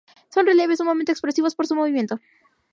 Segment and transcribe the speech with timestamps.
[0.33, 2.19] Son relieves sumamente expresivos por su movimiento.